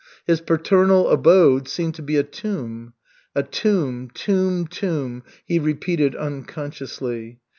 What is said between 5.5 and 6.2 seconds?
repeated